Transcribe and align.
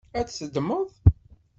Ad 0.19 0.25
t-teddmeḍ? 0.27 0.87